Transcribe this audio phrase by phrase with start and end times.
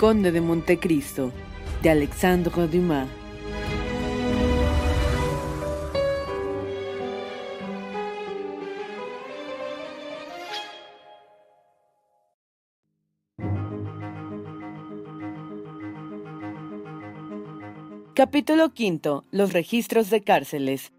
[0.00, 1.30] Conde de Montecristo,
[1.82, 3.06] de Alexandre Dumas.
[18.14, 19.20] Capítulo V.
[19.30, 20.94] Los registros de cárceles.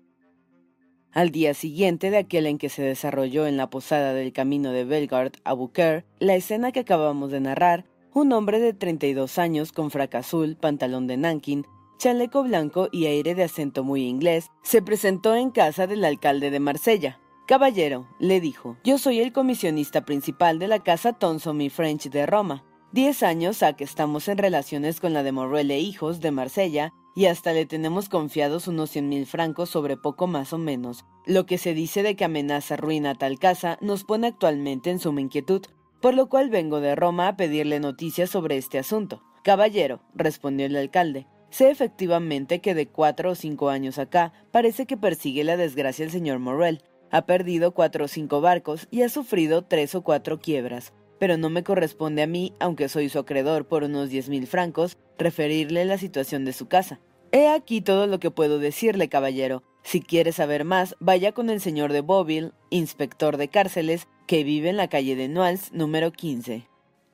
[1.12, 4.86] Al día siguiente de aquel en que se desarrolló en la posada del camino de
[4.86, 9.92] Belgard a Bouquer, la escena que acabamos de narrar, un hombre de 32 años con
[9.92, 11.66] frac azul, pantalón de nankin,
[11.98, 16.60] chaleco blanco y aire de acento muy inglés, se presentó en casa del alcalde de
[16.60, 17.20] Marsella.
[17.48, 22.26] Caballero, le dijo, yo soy el comisionista principal de la casa Thomson y French de
[22.26, 22.64] Roma.
[22.92, 26.94] Diez años a que estamos en relaciones con la de Morrel e Hijos de Marsella
[27.16, 31.06] y hasta le tenemos confiados unos cien mil francos sobre poco más o menos.
[31.26, 35.22] Lo que se dice de que amenaza ruina tal casa nos pone actualmente en suma
[35.22, 35.64] inquietud,
[36.02, 39.22] por lo cual vengo de Roma a pedirle noticias sobre este asunto.
[39.44, 44.98] Caballero, respondió el alcalde, sé efectivamente que de cuatro o cinco años acá parece que
[44.98, 46.84] persigue la desgracia el señor Morrel.
[47.12, 50.94] Ha perdido cuatro o cinco barcos y ha sufrido tres o cuatro quiebras.
[51.20, 54.98] Pero no me corresponde a mí, aunque soy su acreedor por unos diez mil francos,
[55.18, 57.00] referirle la situación de su casa.
[57.32, 59.62] He aquí todo lo que puedo decirle, caballero.
[59.84, 64.70] Si quiere saber más, vaya con el señor de Boville, inspector de cárceles, que vive
[64.70, 66.66] en la calle de Noailles, número 15.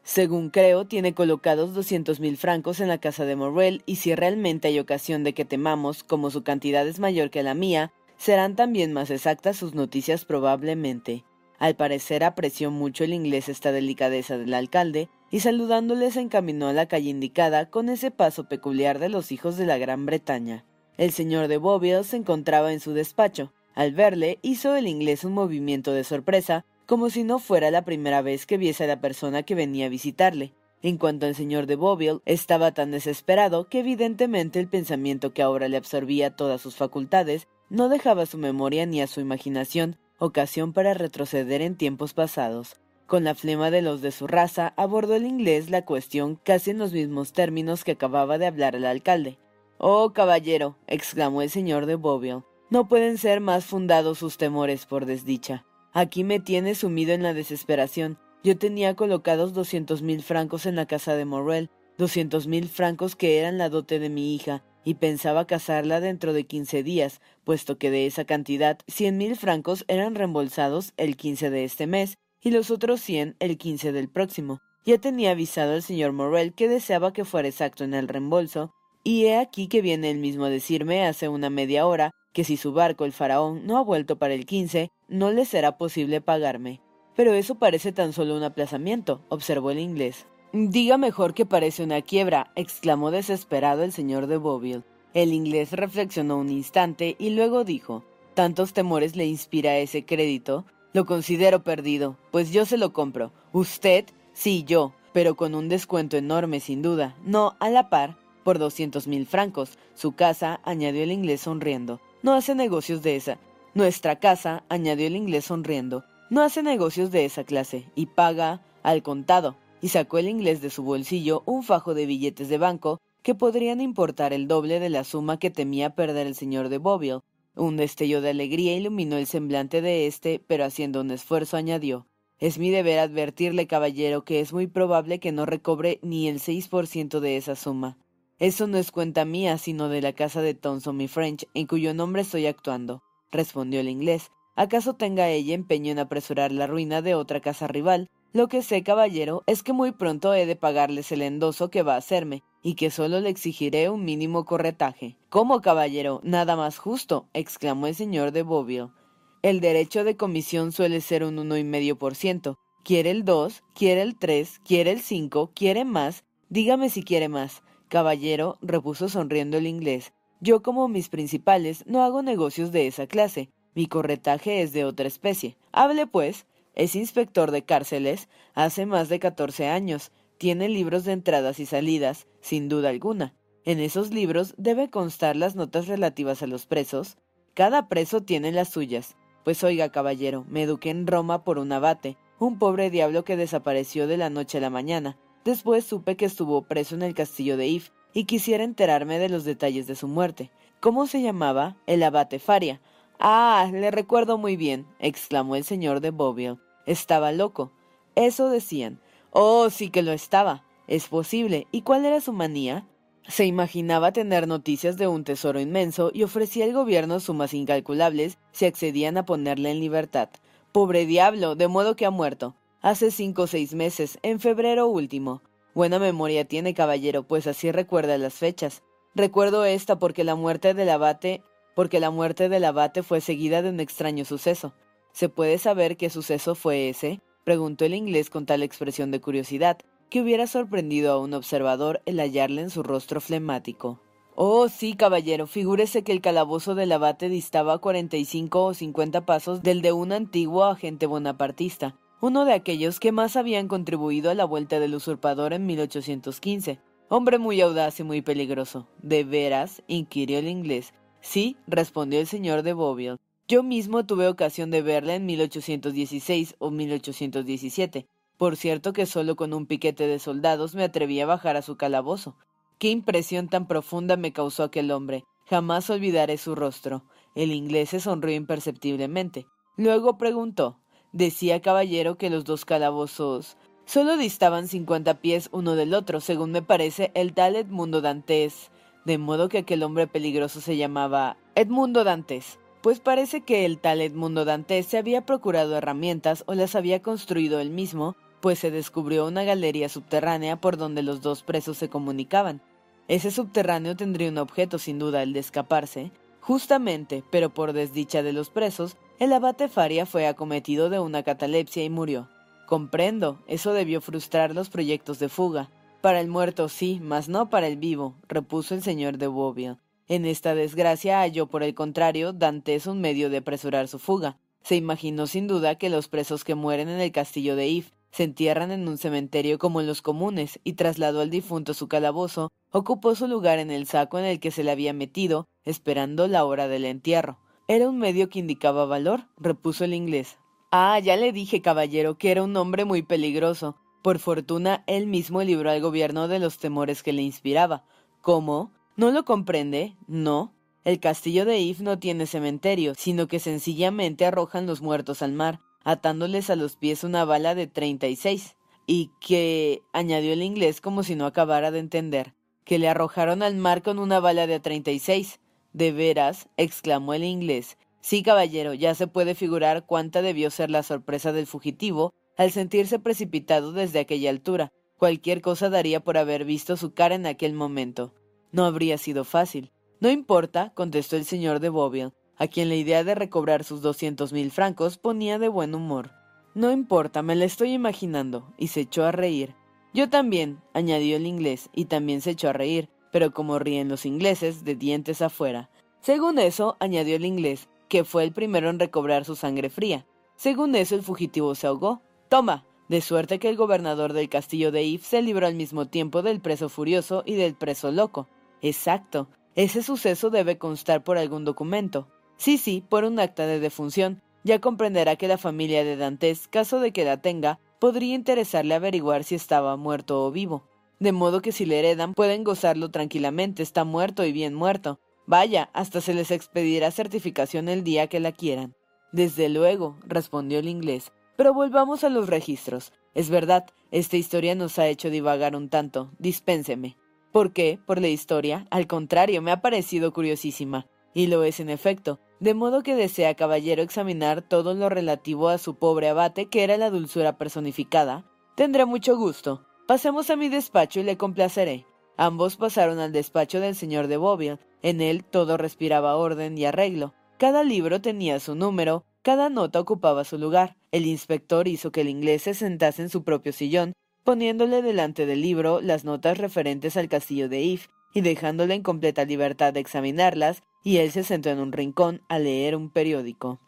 [0.03, 4.67] Según creo, tiene colocados doscientos mil francos en la casa de Morrel y si realmente
[4.67, 8.93] hay ocasión de que temamos, como su cantidad es mayor que la mía, serán también
[8.93, 11.23] más exactas sus noticias probablemente.
[11.57, 16.73] Al parecer apreció mucho el inglés esta delicadeza del alcalde y saludándole se encaminó a
[16.73, 20.65] la calle indicada con ese paso peculiar de los hijos de la Gran Bretaña.
[20.97, 23.53] El señor de Boville se encontraba en su despacho.
[23.73, 28.21] Al verle, hizo el inglés un movimiento de sorpresa, como si no fuera la primera
[28.21, 30.53] vez que viese a la persona que venía a visitarle.
[30.81, 35.67] En cuanto al señor de Boville, estaba tan desesperado que evidentemente el pensamiento que ahora
[35.67, 40.71] le absorbía todas sus facultades no dejaba a su memoria ni a su imaginación ocasión
[40.71, 42.77] para retroceder en tiempos pasados.
[43.05, 46.77] Con la flema de los de su raza, abordó el inglés la cuestión casi en
[46.77, 49.37] los mismos términos que acababa de hablar el alcalde.
[49.77, 55.05] Oh, caballero, exclamó el señor de Boville, no pueden ser más fundados sus temores por
[55.05, 55.66] desdicha.
[55.97, 58.19] Aquí me tiene sumido en la desesperación.
[58.43, 63.39] Yo tenía colocados doscientos mil francos en la casa de Morrel, doscientos mil francos que
[63.39, 67.89] eran la dote de mi hija, y pensaba casarla dentro de quince días, puesto que
[67.89, 72.69] de esa cantidad cien mil francos eran reembolsados el quince de este mes y los
[72.69, 74.59] otros cien el quince del próximo.
[74.85, 78.71] Ya tenía avisado al señor Morrel que deseaba que fuera exacto en el reembolso,
[79.03, 82.55] y he aquí que viene él mismo a decirme hace una media hora que si
[82.55, 86.81] su barco, el faraón, no ha vuelto para el quince, no le será posible pagarme.
[87.15, 90.27] Pero eso parece tan solo un aplazamiento, observó el inglés.
[90.53, 94.83] Diga mejor que parece una quiebra, exclamó desesperado el señor de Boville.
[95.15, 98.03] El inglés reflexionó un instante y luego dijo
[98.35, 100.63] ¿Tantos temores le inspira ese crédito?
[100.93, 103.31] Lo considero perdido, pues yo se lo compro.
[103.51, 104.05] ¿Usted?
[104.33, 107.15] Sí, yo, pero con un descuento enorme sin duda.
[107.23, 109.79] No, a la par, por doscientos mil francos.
[109.95, 111.99] Su casa, añadió el inglés sonriendo.
[112.27, 113.39] No hace negocios de esa.
[113.73, 119.01] Nuestra casa, añadió el inglés sonriendo, no hace negocios de esa clase y paga al
[119.01, 119.55] contado.
[119.79, 123.79] Y sacó el inglés de su bolsillo un fajo de billetes de banco que podrían
[123.79, 127.21] importar el doble de la suma que temía perder el señor de Boville.
[127.55, 132.07] Un destello de alegría iluminó el semblante de éste, pero haciendo un esfuerzo añadió
[132.39, 136.67] Es mi deber advertirle, caballero, que es muy probable que no recobre ni el seis
[136.67, 137.97] por ciento de esa suma.
[138.39, 141.95] Eso no es cuenta mía, sino de la casa de Thomson y French, en cuyo
[141.95, 143.01] nombre estoy actuando,
[143.31, 144.31] respondió el inglés.
[144.55, 148.83] ¿Acaso tenga ella empeño en apresurar la ruina de otra casa rival, Lo que sé,
[148.83, 152.75] caballero, es que muy pronto he de pagarles el endoso que va a hacerme, y
[152.75, 155.17] que solo le exigiré un mínimo corretaje.
[155.29, 156.19] ¿Cómo, caballero?
[156.23, 158.93] Nada más justo, exclamó el señor de Bovio.
[159.41, 162.59] El derecho de comisión suele ser un uno y medio por ciento.
[162.83, 166.25] Quiere el dos, quiere el tres, quiere el cinco, quiere más.
[166.49, 167.63] Dígame si quiere más.
[167.87, 173.49] Caballero, repuso sonriendo el inglés, yo como mis principales no hago negocios de esa clase.
[173.73, 175.57] Mi corretaje es de otra especie.
[175.71, 176.45] Hable, pues.
[176.75, 180.11] Es inspector de cárceles hace más de catorce años.
[180.37, 183.33] Tiene libros de entradas y salidas, sin duda alguna.
[183.63, 187.17] En esos libros debe constar las notas relativas a los presos.
[187.55, 189.15] Cada preso tiene las suyas.
[189.43, 194.05] Pues oiga, caballero, me eduqué en Roma por un abate, un pobre diablo que desapareció
[194.05, 195.17] de la noche a la mañana.
[195.47, 199.45] Después supe que estuvo preso en el castillo de If, y quisiera enterarme de los
[199.45, 200.51] detalles de su muerte.
[200.81, 201.77] ¿Cómo se llamaba?
[201.87, 202.81] El abate Faria.
[203.17, 206.57] Ah, le recuerdo muy bien, exclamó el señor de Boville.
[206.85, 207.71] Estaba loco.
[208.15, 208.99] Eso decían.
[209.31, 210.65] Oh, sí que lo estaba.
[210.85, 211.65] Es posible.
[211.71, 212.85] ¿Y cuál era su manía?
[213.29, 218.65] Se imaginaba tener noticias de un tesoro inmenso y ofrecía al gobierno sumas incalculables si
[218.65, 220.27] accedían a ponerle en libertad.
[220.73, 222.53] Pobre diablo, de modo que ha muerto.
[222.81, 225.41] Hace cinco o seis meses, en febrero último.
[225.73, 228.83] Buena memoria tiene, caballero, pues así recuerda las fechas.
[229.15, 231.41] Recuerdo esta porque la muerte del abate,
[231.75, 234.73] porque la muerte del abate fue seguida de un extraño suceso.
[235.11, 237.19] ¿Se puede saber qué suceso fue ese?
[237.43, 239.77] preguntó el inglés con tal expresión de curiosidad
[240.09, 243.99] que hubiera sorprendido a un observador el hallarle en su rostro flemático.
[244.35, 249.25] Oh, sí, caballero, figúrese que el calabozo del abate distaba cuarenta y cinco o cincuenta
[249.25, 254.33] pasos del de un antiguo agente bonapartista, uno de aquellos que más habían contribuido a
[254.33, 256.79] la vuelta del usurpador en 1815.
[257.09, 258.87] Hombre muy audaz y muy peligroso.
[259.01, 259.83] ¿De veras?
[259.87, 260.93] inquirió el inglés.
[261.21, 263.17] Sí, respondió el señor de Boville.
[263.47, 268.07] Yo mismo tuve ocasión de verla en 1816 o 1817.
[268.37, 271.77] Por cierto que solo con un piquete de soldados me atreví a bajar a su
[271.77, 272.35] calabozo.
[272.79, 275.23] Qué impresión tan profunda me causó aquel hombre.
[275.45, 277.03] Jamás olvidaré su rostro.
[277.35, 279.45] El inglés se sonrió imperceptiblemente.
[279.77, 280.79] Luego preguntó
[281.17, 286.61] Decía caballero que los dos calabozos solo distaban cincuenta pies uno del otro, según me
[286.61, 288.69] parece el tal Edmundo Dantes,
[289.03, 292.59] de modo que aquel hombre peligroso se llamaba Edmundo Dantes.
[292.83, 297.59] Pues parece que el tal Edmundo Dantes se había procurado herramientas o las había construido
[297.59, 302.61] él mismo, pues se descubrió una galería subterránea por donde los dos presos se comunicaban.
[303.07, 306.11] Ese subterráneo tendría un objeto sin duda el de escaparse,
[306.41, 311.83] justamente, pero por desdicha de los presos, el abate Faria fue acometido de una catalepsia
[311.83, 312.29] y murió.
[312.67, 315.71] Comprendo, eso debió frustrar los proyectos de fuga.
[316.01, 319.79] Para el muerto sí, mas no para el vivo, repuso el señor de Bobbio.
[320.07, 324.37] En esta desgracia halló, por el contrario, Dantes un medio de apresurar su fuga.
[324.61, 328.23] Se imaginó sin duda que los presos que mueren en el castillo de If se
[328.23, 333.15] entierran en un cementerio como en los comunes, y trasladó al difunto su calabozo, ocupó
[333.15, 336.67] su lugar en el saco en el que se le había metido, esperando la hora
[336.67, 337.39] del entierro.
[337.69, 340.37] Era un medio que indicaba valor, repuso el inglés.
[340.71, 343.75] Ah, ya le dije, caballero, que era un hombre muy peligroso.
[344.01, 347.83] Por fortuna, él mismo libró al gobierno de los temores que le inspiraba.
[348.21, 348.71] ¿Cómo?
[348.95, 349.97] ¿No lo comprende?
[350.07, 350.53] No.
[350.85, 355.59] El castillo de If no tiene cementerio, sino que sencillamente arrojan los muertos al mar,
[355.83, 358.55] atándoles a los pies una bala de treinta y seis.
[358.85, 362.33] Y que, añadió el inglés como si no acabara de entender,
[362.63, 365.41] que le arrojaron al mar con una bala de treinta y seis.
[365.77, 366.49] ¿De veras?
[366.57, 367.77] exclamó el inglés.
[368.01, 372.97] Sí, caballero, ya se puede figurar cuánta debió ser la sorpresa del fugitivo al sentirse
[372.97, 374.71] precipitado desde aquella altura.
[374.97, 378.15] Cualquier cosa daría por haber visto su cara en aquel momento.
[378.51, 379.71] No habría sido fácil.
[379.99, 384.33] No importa, contestó el señor de Boville, a quien la idea de recobrar sus doscientos
[384.33, 386.09] mil francos ponía de buen humor.
[386.55, 389.53] No importa, me la estoy imaginando, y se echó a reír.
[389.93, 394.05] Yo también, añadió el inglés, y también se echó a reír pero como ríen los
[394.05, 395.71] ingleses, de dientes afuera.
[396.01, 400.05] Según eso, añadió el inglés, que fue el primero en recobrar su sangre fría.
[400.35, 402.03] Según eso, el fugitivo se ahogó.
[402.29, 406.21] Toma, de suerte que el gobernador del castillo de If se libró al mismo tiempo
[406.21, 408.27] del preso furioso y del preso loco.
[408.61, 409.29] Exacto.
[409.55, 412.07] Ese suceso debe constar por algún documento.
[412.35, 414.21] Sí, sí, por un acta de defunción.
[414.43, 419.23] Ya comprenderá que la familia de Dantes, caso de que la tenga, podría interesarle averiguar
[419.23, 420.67] si estaba muerto o vivo
[420.99, 424.99] de modo que si le heredan pueden gozarlo tranquilamente, está muerto y bien muerto.
[425.25, 428.75] Vaya, hasta se les expedirá certificación el día que la quieran.
[429.11, 431.11] Desde luego, respondió el inglés.
[431.35, 432.93] Pero volvamos a los registros.
[433.13, 436.11] Es verdad, esta historia nos ha hecho divagar un tanto.
[436.17, 436.97] Dispénseme.
[437.31, 437.79] ¿Por qué?
[437.85, 438.67] ¿Por la historia?
[438.71, 440.87] Al contrario, me ha parecido curiosísima.
[441.13, 442.19] Y lo es en efecto.
[442.39, 446.77] De modo que desea caballero examinar todo lo relativo a su pobre abate, que era
[446.77, 448.25] la dulzura personificada,
[448.57, 449.67] Tendré mucho gusto.
[449.87, 451.85] Pasemos a mi despacho y le complaceré.
[452.17, 454.59] Ambos pasaron al despacho del señor de Boville.
[454.81, 457.13] En él todo respiraba orden y arreglo.
[457.37, 460.75] Cada libro tenía su número, cada nota ocupaba su lugar.
[460.91, 463.93] El inspector hizo que el inglés se sentase en su propio sillón,
[464.25, 469.23] poniéndole delante del libro las notas referentes al castillo de If y dejándole en completa
[469.23, 473.61] libertad de examinarlas, y él se sentó en un rincón a leer un periódico.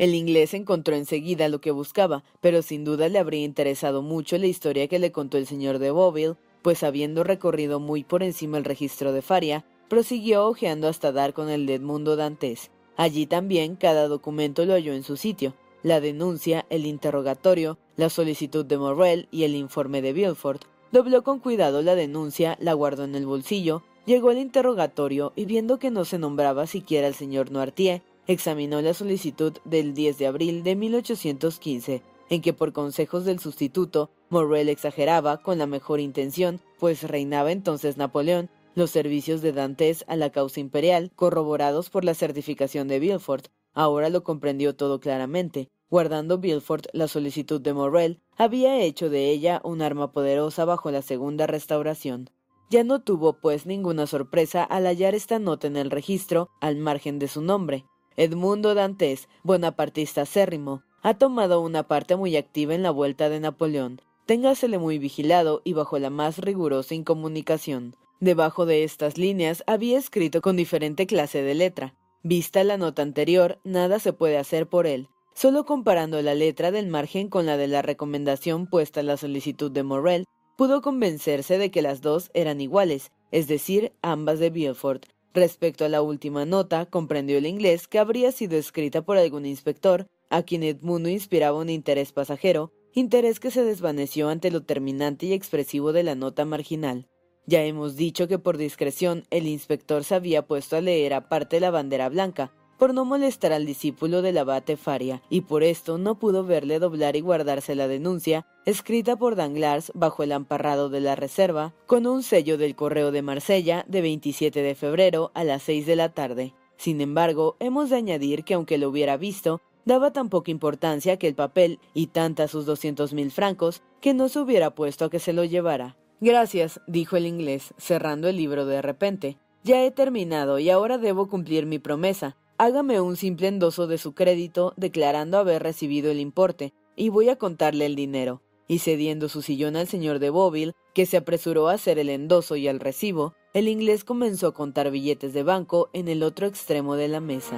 [0.00, 4.46] El inglés encontró enseguida lo que buscaba, pero sin duda le habría interesado mucho la
[4.46, 8.64] historia que le contó el señor de Boville, pues habiendo recorrido muy por encima el
[8.64, 12.70] registro de Faria, prosiguió hojeando hasta dar con el de Edmundo Dantes.
[12.96, 15.52] Allí también cada documento lo halló en su sitio,
[15.82, 20.62] la denuncia, el interrogatorio, la solicitud de Morrel y el informe de Bilford.
[20.92, 25.78] Dobló con cuidado la denuncia, la guardó en el bolsillo, llegó al interrogatorio y viendo
[25.78, 28.00] que no se nombraba siquiera el señor Noirtier,
[28.32, 34.10] examinó la solicitud del 10 de abril de 1815, en que por consejos del sustituto,
[34.28, 40.14] Morrel exageraba, con la mejor intención, pues reinaba entonces Napoleón, los servicios de Dantes a
[40.14, 43.48] la causa imperial, corroborados por la certificación de Villefort.
[43.72, 45.68] Ahora lo comprendió todo claramente.
[45.90, 51.02] Guardando Villefort la solicitud de Morrel, había hecho de ella un arma poderosa bajo la
[51.02, 52.30] segunda restauración.
[52.70, 57.18] Ya no tuvo, pues, ninguna sorpresa al hallar esta nota en el registro, al margen
[57.18, 57.86] de su nombre.
[58.20, 64.02] Edmundo Dantes, bonapartista acérrimo, ha tomado una parte muy activa en la vuelta de Napoleón.
[64.26, 67.96] Téngasele muy vigilado y bajo la más rigurosa incomunicación.
[68.20, 71.94] Debajo de estas líneas había escrito con diferente clase de letra.
[72.22, 75.08] Vista la nota anterior, nada se puede hacer por él.
[75.32, 79.70] Solo comparando la letra del margen con la de la recomendación puesta en la solicitud
[79.70, 85.06] de Morrel, pudo convencerse de que las dos eran iguales, es decir, ambas de Beaufort,
[85.32, 90.06] Respecto a la última nota, comprendió el inglés que habría sido escrita por algún inspector,
[90.28, 95.32] a quien Edmundo inspiraba un interés pasajero, interés que se desvaneció ante lo terminante y
[95.32, 97.06] expresivo de la nota marginal.
[97.46, 101.70] Ya hemos dicho que por discreción el inspector se había puesto a leer aparte la
[101.70, 106.44] bandera blanca, por no molestar al discípulo del abate Faria, y por esto no pudo
[106.44, 111.74] verle doblar y guardarse la denuncia, escrita por Danglars bajo el amparrado de la reserva,
[111.86, 115.94] con un sello del correo de Marsella de 27 de febrero a las 6 de
[115.94, 116.54] la tarde.
[116.78, 121.28] Sin embargo, hemos de añadir que aunque lo hubiera visto, daba tan poca importancia que
[121.28, 125.18] el papel y tanta sus doscientos mil francos que no se hubiera puesto a que
[125.18, 125.98] se lo llevara.
[126.22, 129.36] Gracias, dijo el inglés, cerrando el libro de repente.
[129.64, 134.12] Ya he terminado y ahora debo cumplir mi promesa hágame un simple endoso de su
[134.12, 138.42] crédito declarando haber recibido el importe, y voy a contarle el dinero.
[138.68, 142.56] Y cediendo su sillón al señor de Boville, que se apresuró a hacer el endoso
[142.56, 146.96] y el recibo, el inglés comenzó a contar billetes de banco en el otro extremo
[146.96, 147.56] de la mesa.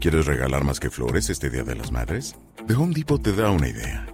[0.00, 2.34] ¿Quieres regalar más que flores este Día de las Madres?
[2.66, 4.13] The Home Depot te da una idea.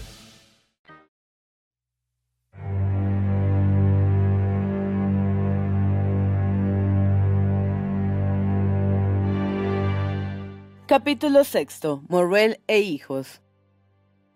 [10.91, 12.03] Capítulo sexto.
[12.09, 13.41] Morrel e hijos.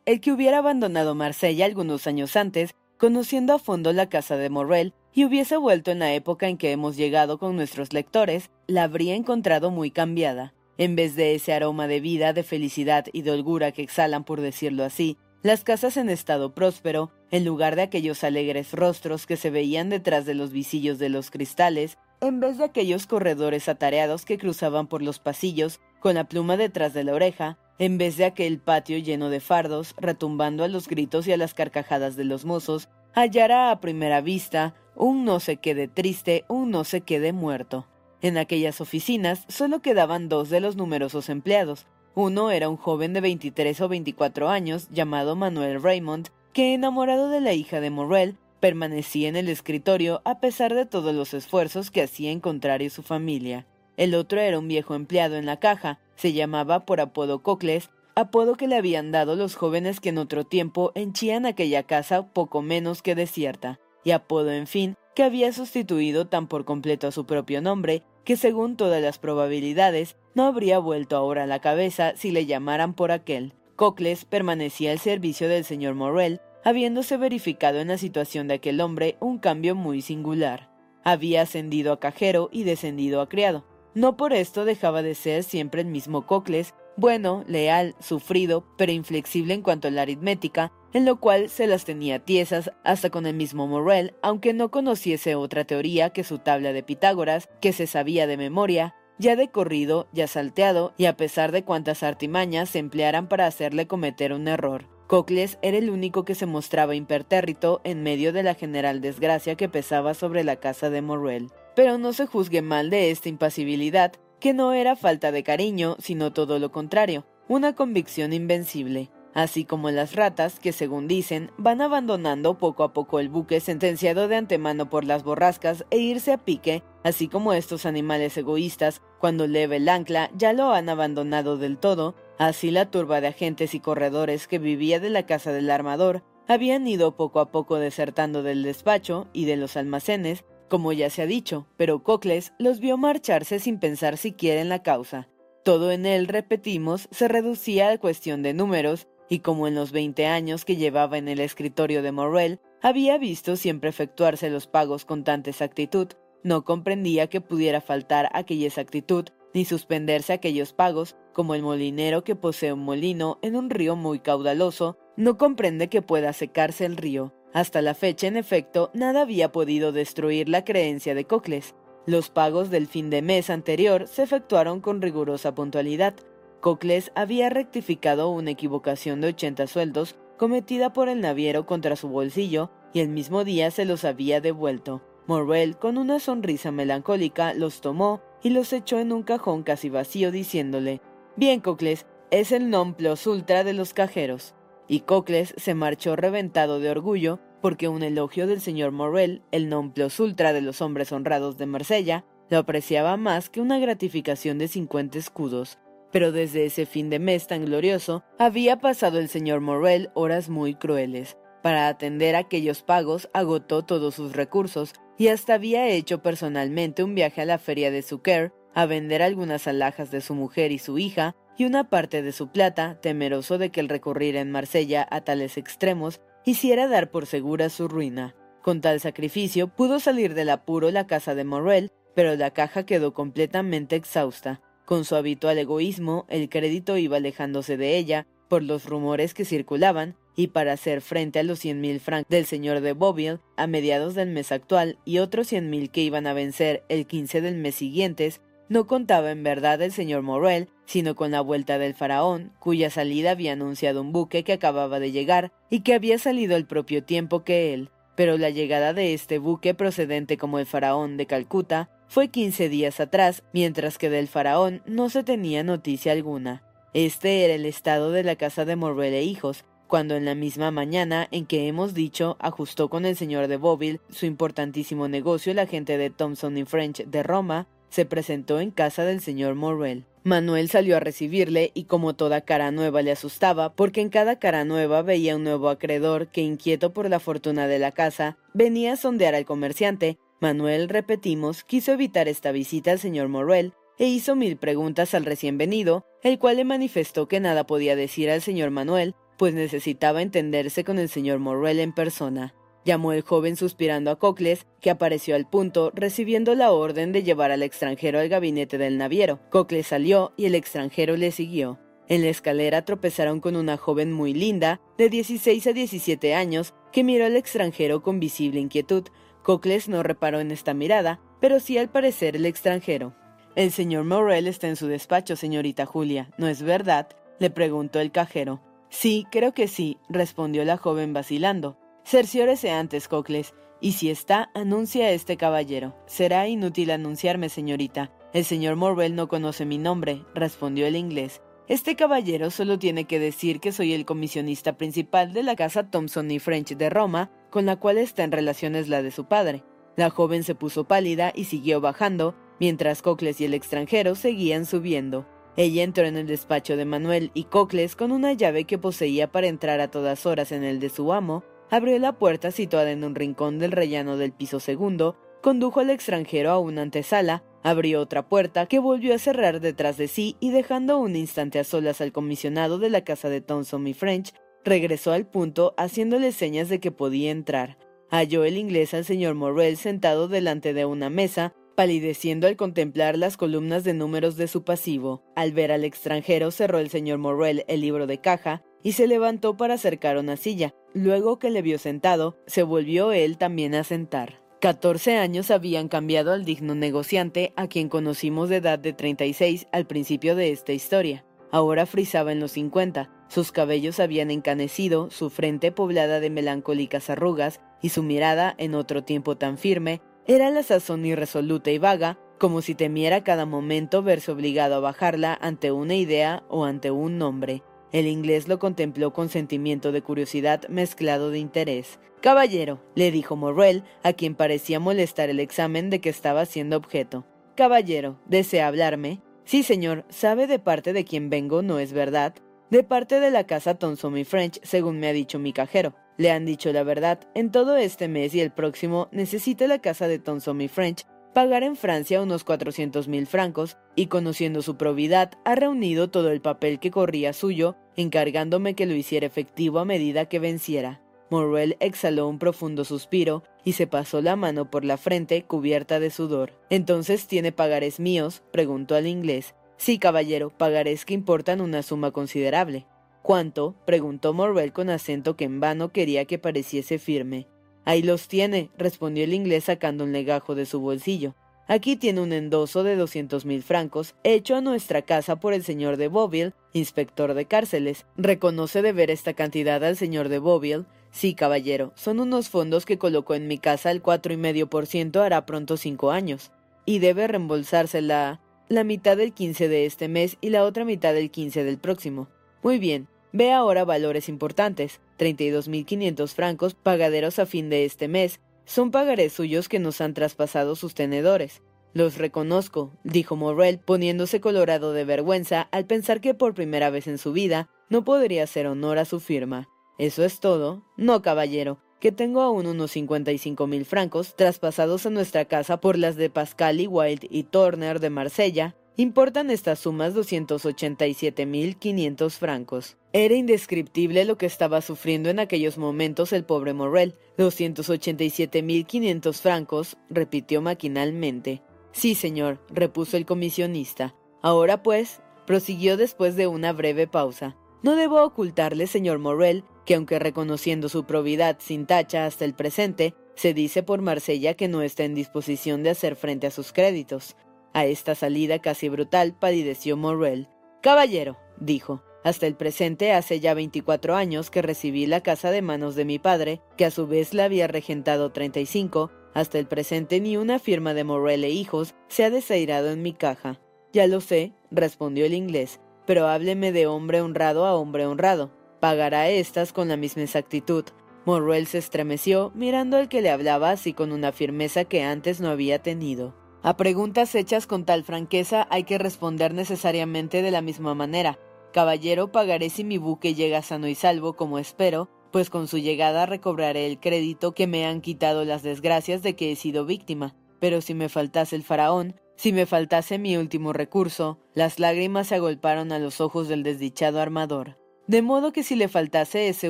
[0.05, 4.93] El que hubiera abandonado Marsella algunos años antes, conociendo a fondo la casa de Morrel,
[5.11, 9.15] y hubiese vuelto en la época en que hemos llegado con nuestros lectores, la habría
[9.15, 10.53] encontrado muy cambiada.
[10.77, 14.39] En vez de ese aroma de vida, de felicidad y de holgura que exhalan, por
[14.39, 19.49] decirlo así, las casas en estado próspero, en lugar de aquellos alegres rostros que se
[19.49, 24.37] veían detrás de los visillos de los cristales, en vez de aquellos corredores atareados que
[24.37, 28.59] cruzaban por los pasillos con la pluma detrás de la oreja, en vez de aquel
[28.59, 32.89] patio lleno de fardos, retumbando a los gritos y a las carcajadas de los mozos,
[33.15, 37.87] hallara a primera vista un no se quede triste, un no se quede muerto.
[38.21, 41.87] En aquellas oficinas solo quedaban dos de los numerosos empleados.
[42.13, 47.41] Uno era un joven de 23 o 24 años llamado Manuel Raymond, que enamorado de
[47.41, 52.03] la hija de Morrel, permanecía en el escritorio a pesar de todos los esfuerzos que
[52.03, 53.65] hacía encontrar a su familia.
[53.97, 58.55] El otro era un viejo empleado en la caja, se llamaba por apodo Cocles, apodo
[58.55, 63.01] que le habían dado los jóvenes que en otro tiempo henchían aquella casa poco menos
[63.01, 67.61] que desierta, y apodo, en fin, que había sustituido tan por completo a su propio
[67.61, 72.45] nombre, que según todas las probabilidades, no habría vuelto ahora a la cabeza si le
[72.45, 73.53] llamaran por aquel.
[73.75, 79.17] Cocles permanecía al servicio del señor Morrel, habiéndose verificado en la situación de aquel hombre
[79.19, 80.69] un cambio muy singular.
[81.03, 83.63] Había ascendido a cajero y descendido a criado.
[83.95, 89.53] No por esto dejaba de ser siempre el mismo Cocles, bueno, leal, sufrido, pero inflexible
[89.53, 93.35] en cuanto a la aritmética, en lo cual se las tenía tiesas hasta con el
[93.35, 98.27] mismo Morrel, aunque no conociese otra teoría que su tabla de Pitágoras, que se sabía
[98.27, 103.29] de memoria, ya de corrido, ya salteado, y a pesar de cuantas artimañas se emplearan
[103.29, 104.87] para hacerle cometer un error.
[105.07, 109.69] Cocles era el único que se mostraba impertérrito en medio de la general desgracia que
[109.69, 111.47] pesaba sobre la casa de Morrel.
[111.75, 116.33] Pero no se juzgue mal de esta impasibilidad, que no era falta de cariño, sino
[116.33, 122.57] todo lo contrario, una convicción invencible, así como las ratas que, según dicen, van abandonando
[122.57, 126.83] poco a poco el buque sentenciado de antemano por las borrascas e irse a pique,
[127.03, 132.15] así como estos animales egoístas, cuando leve el ancla, ya lo han abandonado del todo,
[132.37, 136.85] Así la turba de agentes y corredores que vivía de la casa del armador habían
[136.85, 141.25] ido poco a poco desertando del despacho y de los almacenes, como ya se ha
[141.25, 145.29] dicho, pero Cocles los vio marcharse sin pensar siquiera en la causa.
[145.63, 150.27] Todo en él, repetimos, se reducía a cuestión de números, y como en los veinte
[150.27, 155.23] años que llevaba en el escritorio de Morrel, había visto siempre efectuarse los pagos con
[155.23, 156.09] tanta exactitud,
[156.43, 162.35] no comprendía que pudiera faltar aquella exactitud ni suspenderse aquellos pagos, como el molinero que
[162.35, 167.33] posee un molino en un río muy caudaloso, no comprende que pueda secarse el río.
[167.55, 171.73] Hasta la fecha, en efecto, nada había podido destruir la creencia de Cocles.
[172.05, 176.15] Los pagos del fin de mes anterior se efectuaron con rigurosa puntualidad.
[176.59, 182.71] Cocles había rectificado una equivocación de 80 sueldos cometida por el naviero contra su bolsillo
[182.91, 185.01] y el mismo día se los había devuelto.
[185.25, 190.29] Morrel, con una sonrisa melancólica, los tomó y los echó en un cajón casi vacío
[190.29, 190.99] diciéndole,
[191.37, 194.55] Bien, Cocles, es el non plus ultra de los cajeros.
[194.87, 199.89] Y Cocles se marchó reventado de orgullo porque un elogio del señor Morrel, el non
[199.89, 204.67] plus ultra de los hombres honrados de Marsella, lo apreciaba más que una gratificación de
[204.67, 205.79] cincuenta escudos.
[206.11, 210.75] Pero desde ese fin de mes tan glorioso, había pasado el señor Morrel horas muy
[210.75, 211.37] crueles.
[211.63, 217.41] Para atender aquellos pagos agotó todos sus recursos y hasta había hecho personalmente un viaje
[217.41, 221.35] a la feria de Suker a vender algunas alhajas de su mujer y su hija
[221.57, 225.57] y una parte de su plata, temeroso de que el recurrir en Marsella a tales
[225.57, 228.35] extremos hiciera dar por segura su ruina.
[228.61, 233.13] Con tal sacrificio pudo salir del apuro la casa de Morrel, pero la caja quedó
[233.13, 234.61] completamente exhausta.
[234.85, 240.15] Con su habitual egoísmo, el crédito iba alejándose de ella, por los rumores que circulaban,
[240.35, 244.15] y para hacer frente a los cien mil francos del señor de Boville a mediados
[244.15, 247.75] del mes actual y otros cien mil que iban a vencer el 15 del mes
[247.75, 252.89] siguientes, no contaba en verdad el señor Morrel, sino con la vuelta del faraón, cuya
[252.89, 257.03] salida había anunciado un buque que acababa de llegar y que había salido al propio
[257.03, 257.89] tiempo que él.
[258.15, 262.99] Pero la llegada de este buque procedente como el faraón de Calcuta fue quince días
[262.99, 266.63] atrás, mientras que del faraón no se tenía noticia alguna.
[266.93, 270.71] Este era el estado de la casa de Morrel e hijos, cuando en la misma
[270.71, 275.67] mañana en que hemos dicho ajustó con el señor de Boville su importantísimo negocio la
[275.67, 280.03] gente de Thomson y French de Roma, se presentó en casa del señor Morrel.
[280.25, 284.65] Manuel salió a recibirle y como toda cara nueva le asustaba, porque en cada cara
[284.65, 288.97] nueva veía un nuevo acreedor que, inquieto por la fortuna de la casa, venía a
[288.97, 290.17] sondear al comerciante.
[290.41, 295.57] Manuel, repetimos, quiso evitar esta visita al señor Morrel e hizo mil preguntas al recién
[295.57, 300.83] venido, el cual le manifestó que nada podía decir al señor Manuel, pues necesitaba entenderse
[300.83, 302.53] con el señor Morrel en persona.
[302.85, 307.51] Llamó el joven suspirando a Cocles, que apareció al punto, recibiendo la orden de llevar
[307.51, 309.39] al extranjero al gabinete del naviero.
[309.49, 311.79] Cocles salió y el extranjero le siguió.
[312.07, 317.03] En la escalera tropezaron con una joven muy linda, de 16 a 17 años, que
[317.03, 319.05] miró al extranjero con visible inquietud.
[319.41, 323.15] Cocles no reparó en esta mirada, pero sí al parecer el extranjero.
[323.55, 327.07] El señor Morrel está en su despacho, señorita Julia, ¿no es verdad?
[327.39, 328.61] le preguntó el cajero.
[328.89, 331.79] Sí, creo que sí, respondió la joven vacilando.
[332.05, 335.95] Cerciórese antes, Cocles, y si está, anuncia a este caballero.
[336.05, 338.11] Será inútil anunciarme, señorita.
[338.31, 341.41] El señor Morwell no conoce mi nombre, respondió el inglés.
[341.67, 346.29] Este caballero solo tiene que decir que soy el comisionista principal de la casa Thompson
[346.29, 349.63] y French de Roma, con la cual está en relaciones la de su padre.
[349.95, 355.25] La joven se puso pálida y siguió bajando, mientras Cocles y el extranjero seguían subiendo.
[355.57, 359.47] Ella entró en el despacho de Manuel y Cocles con una llave que poseía para
[359.47, 363.15] entrar a todas horas en el de su amo, abrió la puerta situada en un
[363.15, 368.65] rincón del rellano del piso segundo, condujo al extranjero a una antesala, abrió otra puerta
[368.65, 372.77] que volvió a cerrar detrás de sí y dejando un instante a solas al comisionado
[372.79, 377.31] de la casa de Thomson y French, regresó al punto haciéndole señas de que podía
[377.31, 377.77] entrar.
[378.09, 383.35] Halló el inglés al señor Morrel sentado delante de una mesa, palideciendo al contemplar las
[383.35, 385.23] columnas de números de su pasivo.
[385.35, 389.57] Al ver al extranjero cerró el señor Morrel el libro de caja y se levantó
[389.57, 390.75] para acercar una silla.
[390.93, 394.43] Luego que le vio sentado, se volvió él también a sentar.
[394.61, 399.87] Catorce años habían cambiado al digno negociante a quien conocimos de edad de 36 al
[399.87, 401.25] principio de esta historia.
[401.51, 407.61] Ahora frisaba en los 50, sus cabellos habían encanecido, su frente poblada de melancólicas arrugas
[407.81, 412.61] y su mirada, en otro tiempo tan firme, era la sazón irresoluta y vaga, como
[412.61, 417.63] si temiera cada momento verse obligado a bajarla ante una idea o ante un nombre.
[417.95, 421.97] El inglés lo contempló con sentimiento de curiosidad mezclado de interés.
[422.19, 427.25] Caballero, le dijo Morrel, a quien parecía molestar el examen de que estaba siendo objeto.
[427.55, 429.21] Caballero, ¿desea hablarme?
[429.45, 432.35] Sí, señor, sabe de parte de quién vengo, ¿no es verdad?
[432.69, 435.95] De parte de la casa Thomson y French, según me ha dicho mi cajero.
[436.17, 440.09] Le han dicho la verdad, en todo este mes y el próximo necesita la casa
[440.09, 441.05] de Thomson y French
[441.35, 446.39] pagar en Francia unos 400 mil francos y conociendo su probidad ha reunido todo el
[446.39, 451.01] papel que corría suyo, encargándome que lo hiciera efectivo a medida que venciera.
[451.29, 456.11] Morrel exhaló un profundo suspiro y se pasó la mano por la frente cubierta de
[456.11, 456.53] sudor.
[456.69, 458.43] ¿Entonces tiene pagares míos?
[458.51, 459.55] preguntó al inglés.
[459.77, 462.85] Sí, caballero, pagares que importan una suma considerable.
[463.23, 463.75] ¿Cuánto?
[463.85, 467.47] preguntó Morrel con acento que en vano quería que pareciese firme.
[467.83, 471.35] Ahí los tiene, respondió el inglés sacando un legajo de su bolsillo.
[471.67, 475.97] Aquí tiene un endoso de doscientos mil francos, hecho a nuestra casa por el señor
[475.97, 478.05] de Beauville, inspector de cárceles.
[478.17, 480.85] ¿Reconoce deber esta cantidad al señor de Beauville?
[481.09, 484.85] Sí, caballero, son unos fondos que colocó en mi casa el cuatro y medio por
[484.85, 486.51] ciento hará pronto cinco años.
[486.85, 488.41] Y debe reembolsarse la...
[488.69, 492.27] la mitad del quince de este mes y la otra mitad del quince del próximo.
[492.61, 495.01] Muy bien, ve ahora valores importantes.
[495.17, 498.39] Treinta y dos mil quinientos francos pagaderos a fin de este mes.
[498.65, 501.61] Son pagarés suyos que nos han traspasado sus tenedores.
[501.93, 507.17] Los reconozco, dijo Morrel, poniéndose colorado de vergüenza al pensar que por primera vez en
[507.17, 509.69] su vida no podría hacer honor a su firma.
[509.97, 510.83] ¿Eso es todo?
[510.97, 515.79] No, caballero, que tengo aún unos cincuenta y cinco mil francos traspasados a nuestra casa
[515.79, 518.75] por las de Pascal y Wild y Turner de Marsella.
[518.97, 522.97] Importan estas sumas doscientos ochenta y siete mil quinientos francos.
[523.17, 527.15] Era indescriptible lo que estaba sufriendo en aquellos momentos el pobre Morrel.
[527.37, 531.61] Doscientos ochenta y siete mil quinientos francos, repitió maquinalmente.
[531.93, 534.13] Sí, señor, repuso el comisionista.
[534.41, 537.55] Ahora pues, prosiguió después de una breve pausa.
[537.83, 543.13] No debo ocultarle, señor Morrel, que aunque reconociendo su probidad sin tacha hasta el presente,
[543.35, 547.37] se dice por Marsella que no está en disposición de hacer frente a sus créditos.
[547.71, 550.49] A esta salida casi brutal palideció Morrel.
[550.81, 555.95] Caballero, dijo, hasta el presente hace ya veinticuatro años que recibí la casa de manos
[555.95, 559.67] de mi padre, que a su vez la había regentado treinta y cinco, hasta el
[559.67, 563.61] presente ni una firma de Morrel e hijos se ha desairado en mi caja.
[563.93, 568.51] Ya lo sé, respondió el inglés, pero hábleme de hombre honrado a hombre honrado
[568.85, 570.85] pagará estas con la misma exactitud.
[571.25, 575.49] Morrel se estremeció, mirando al que le hablaba así con una firmeza que antes no
[575.49, 576.35] había tenido.
[576.61, 581.39] A preguntas hechas con tal franqueza hay que responder necesariamente de la misma manera.
[581.75, 586.25] Caballero, pagaré si mi buque llega sano y salvo, como espero, pues con su llegada
[586.25, 590.37] recobraré el crédito que me han quitado las desgracias de que he sido víctima.
[590.61, 595.35] Pero si me faltase el faraón, si me faltase mi último recurso, las lágrimas se
[595.35, 597.77] agolparon a los ojos del desdichado armador.
[598.07, 599.69] De modo que si le faltase ese